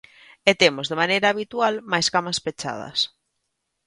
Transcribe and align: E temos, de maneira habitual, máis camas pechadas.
E 0.49 0.51
temos, 0.61 0.85
de 0.91 0.99
maneira 1.01 1.27
habitual, 1.31 1.75
máis 1.91 2.07
camas 2.13 2.37
pechadas. 2.45 2.99